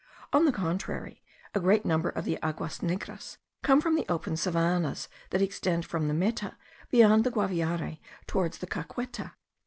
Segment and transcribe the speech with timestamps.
[0.33, 1.21] On the contrary,
[1.53, 6.07] a great number of the aguas negras come from the open savannahs that extend from
[6.07, 6.57] the Meta
[6.89, 9.33] beyond the Guaviare towards the Caqueta.